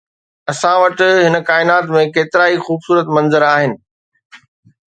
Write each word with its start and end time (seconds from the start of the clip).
اسان 0.51 0.75
وٽ 0.83 0.99
هن 1.25 1.35
ڪائنات 1.49 1.85
۾ 1.97 2.01
ڪيترائي 2.15 2.57
خوبصورت 2.65 3.07
منظر 3.19 3.43
آهن 3.53 3.71